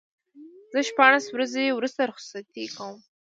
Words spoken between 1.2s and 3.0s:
ورځې وروسته رخصتي کوم.